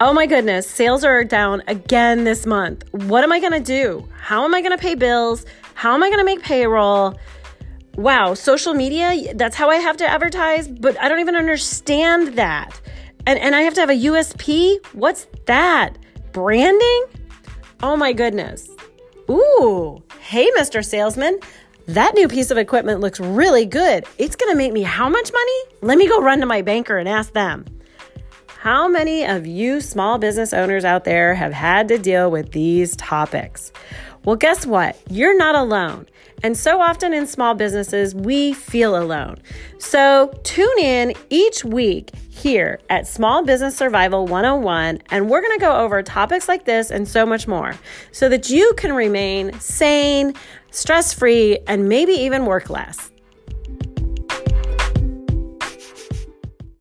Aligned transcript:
Oh 0.00 0.12
my 0.12 0.26
goodness, 0.26 0.70
sales 0.70 1.02
are 1.02 1.24
down 1.24 1.60
again 1.66 2.22
this 2.22 2.46
month. 2.46 2.84
What 2.92 3.24
am 3.24 3.32
I 3.32 3.40
to 3.52 3.58
do? 3.58 4.08
How 4.16 4.44
am 4.44 4.54
I 4.54 4.62
to 4.70 4.78
pay 4.78 4.94
bills? 4.94 5.44
How 5.74 5.92
am 5.92 6.04
I 6.04 6.10
to 6.20 6.24
make 6.24 6.40
payroll? 6.40 7.18
Wow, 7.96 8.34
social 8.34 8.74
media, 8.74 9.34
that's 9.34 9.56
how 9.56 9.70
I 9.70 9.76
have 9.78 9.96
to 9.96 10.06
advertise, 10.06 10.68
but 10.68 10.96
I 11.00 11.08
don't 11.08 11.18
even 11.18 11.34
understand 11.34 12.36
that. 12.36 12.80
And, 13.26 13.40
and 13.40 13.56
I 13.56 13.62
have 13.62 13.74
to 13.74 13.80
have 13.80 13.90
a 13.90 13.94
USP? 13.94 14.86
What's 14.92 15.26
that? 15.46 15.98
Branding? 16.30 17.04
Oh 17.82 17.96
my 17.96 18.12
goodness. 18.12 18.70
Ooh, 19.28 20.00
hey, 20.20 20.48
Mr. 20.56 20.84
Salesman. 20.84 21.40
That 21.88 22.14
new 22.14 22.28
piece 22.28 22.52
of 22.52 22.56
equipment 22.56 23.00
looks 23.00 23.18
really 23.18 23.66
good. 23.66 24.04
It's 24.16 24.36
to 24.52 24.56
make 24.56 24.72
me 24.72 24.82
how 24.82 25.08
much 25.08 25.32
money? 25.32 25.62
Let 25.82 25.98
me 25.98 26.06
go 26.06 26.20
run 26.20 26.38
to 26.38 26.46
my 26.46 26.62
banker 26.62 26.98
and 26.98 27.08
ask 27.08 27.32
them. 27.32 27.64
How 28.62 28.88
many 28.88 29.24
of 29.24 29.46
you 29.46 29.80
small 29.80 30.18
business 30.18 30.52
owners 30.52 30.84
out 30.84 31.04
there 31.04 31.32
have 31.32 31.52
had 31.52 31.86
to 31.88 31.96
deal 31.96 32.28
with 32.28 32.50
these 32.50 32.96
topics? 32.96 33.70
Well, 34.24 34.34
guess 34.34 34.66
what? 34.66 35.00
You're 35.08 35.38
not 35.38 35.54
alone. 35.54 36.08
And 36.42 36.56
so 36.56 36.80
often 36.80 37.14
in 37.14 37.28
small 37.28 37.54
businesses, 37.54 38.16
we 38.16 38.52
feel 38.52 39.00
alone. 39.00 39.36
So 39.78 40.36
tune 40.42 40.76
in 40.80 41.14
each 41.30 41.64
week 41.64 42.10
here 42.30 42.80
at 42.90 43.06
Small 43.06 43.44
Business 43.44 43.76
Survival 43.76 44.26
101, 44.26 45.02
and 45.12 45.30
we're 45.30 45.40
going 45.40 45.56
to 45.56 45.64
go 45.64 45.76
over 45.76 46.02
topics 46.02 46.48
like 46.48 46.64
this 46.64 46.90
and 46.90 47.06
so 47.06 47.24
much 47.24 47.46
more 47.46 47.76
so 48.10 48.28
that 48.28 48.50
you 48.50 48.74
can 48.76 48.92
remain 48.92 49.52
sane, 49.60 50.34
stress 50.72 51.12
free, 51.12 51.60
and 51.68 51.88
maybe 51.88 52.12
even 52.12 52.44
work 52.44 52.70
less. 52.70 53.12